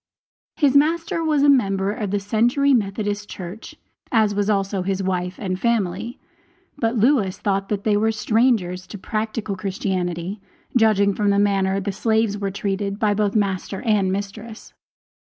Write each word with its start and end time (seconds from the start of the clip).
His 0.55 0.75
master 0.75 1.23
was 1.23 1.43
a 1.43 1.47
member 1.49 1.91
of 1.91 2.09
the 2.09 2.19
Century 2.19 2.73
Methodist 2.73 3.29
Church, 3.29 3.75
as 4.11 4.33
was 4.33 4.49
also 4.49 4.81
his 4.81 5.03
wife 5.03 5.37
and 5.37 5.59
family; 5.59 6.17
but 6.75 6.97
Lewis 6.97 7.37
thought 7.37 7.69
that 7.69 7.83
they 7.83 7.95
were 7.95 8.11
strangers 8.11 8.87
to 8.87 8.97
practical 8.97 9.55
Christianity, 9.55 10.41
judging 10.75 11.13
from 11.13 11.29
the 11.29 11.37
manner 11.37 11.75
that 11.75 11.83
the 11.83 11.91
slaves 11.91 12.35
were 12.35 12.49
treated 12.49 12.97
by 12.97 13.13
both 13.13 13.35
master 13.35 13.83
and 13.83 14.11
mistress. 14.11 14.73